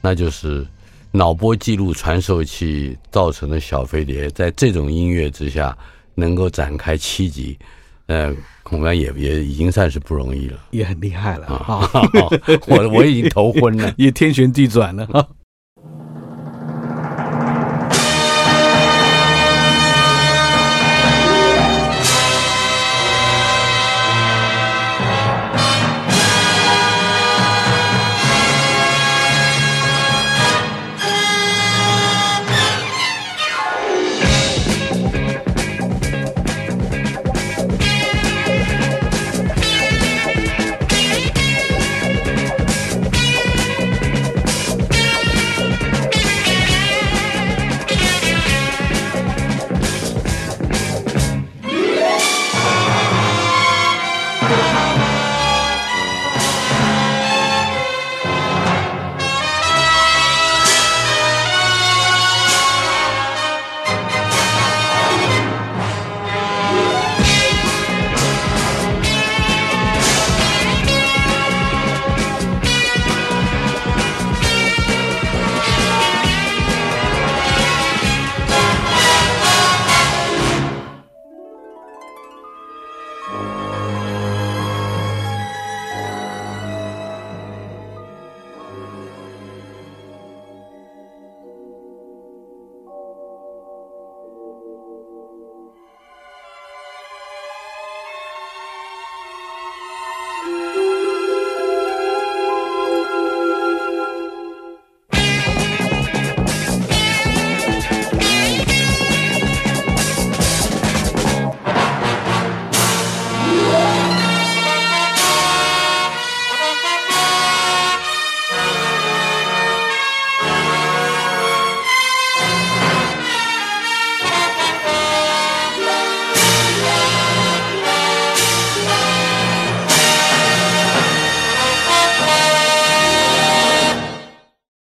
[0.00, 0.64] 那就是
[1.10, 5.76] 脑波记录传授器造成的小飞碟，在这种音乐之下
[6.14, 7.58] 能够展开七集，
[8.06, 8.32] 呃，
[8.62, 11.90] 恐怕也也已经算是不容易了，也很厉害了啊！
[12.68, 15.28] 我我已经头昏了， 也天旋地转了。